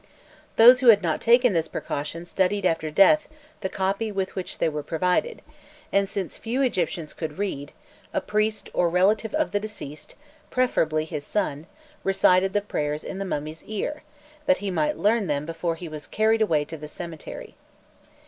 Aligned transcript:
Those 0.55 0.79
who 0.79 0.87
had 0.87 1.03
not 1.03 1.21
taken 1.21 1.53
this 1.53 1.67
precaution 1.67 2.25
studied 2.25 2.65
after 2.65 2.89
death 2.89 3.27
the 3.59 3.69
copy 3.69 4.11
with 4.11 4.33
which 4.33 4.57
they 4.57 4.67
were 4.67 4.81
provided; 4.81 5.43
and 5.93 6.09
since 6.09 6.39
few 6.39 6.63
Egyptians 6.63 7.13
could 7.13 7.37
read, 7.37 7.71
a 8.11 8.19
priest, 8.19 8.71
or 8.73 8.89
relative 8.89 9.35
of 9.35 9.51
the 9.51 9.59
deceased, 9.59 10.15
preferably 10.49 11.05
his 11.05 11.23
son, 11.23 11.67
recited 12.03 12.53
the 12.53 12.61
prayers 12.61 13.03
in 13.03 13.19
the 13.19 13.25
mummy's 13.25 13.63
ear, 13.65 14.01
that 14.47 14.57
he 14.57 14.71
might 14.71 14.97
learn 14.97 15.27
them 15.27 15.45
before 15.45 15.75
he 15.75 15.87
was 15.87 16.07
carried 16.07 16.41
away 16.41 16.65
to 16.65 16.77
the 16.77 16.87
cemetery. 16.87 17.53